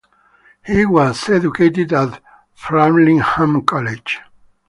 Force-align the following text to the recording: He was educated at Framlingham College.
He 0.65 0.83
was 0.83 1.29
educated 1.29 1.93
at 1.93 2.23
Framlingham 2.55 3.61
College. 3.67 4.19